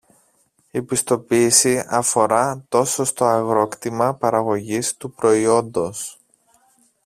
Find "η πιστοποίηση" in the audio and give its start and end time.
0.71-1.85